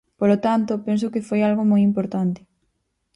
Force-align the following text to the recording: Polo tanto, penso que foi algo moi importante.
Polo 0.19 0.37
tanto, 0.45 0.73
penso 0.87 1.11
que 1.13 1.25
foi 1.27 1.39
algo 1.43 1.63
moi 1.71 1.81
importante. 1.89 2.41